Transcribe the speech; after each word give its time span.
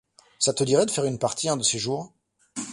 ça 0.39 0.51
te 0.51 0.63
dirait 0.63 0.87
de 0.87 0.89
faire 0.89 1.05
une 1.05 1.19
partie 1.19 1.47
un 1.47 1.57
de 1.57 1.61
ces 1.63 1.77
jours? 1.77 2.11